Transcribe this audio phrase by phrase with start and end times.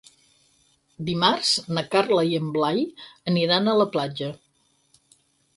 [1.09, 2.81] Dimarts na Carla i en Blai
[3.33, 4.31] aniran a la platja.